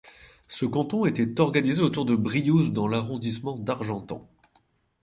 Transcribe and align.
Ce 0.47 0.65
canton 0.65 1.05
était 1.05 1.39
organisé 1.39 1.79
autour 1.79 2.05
de 2.05 2.15
Briouze 2.15 2.73
dans 2.73 2.87
l'arrondissement 2.87 3.55
d'Argentan. 3.55 4.27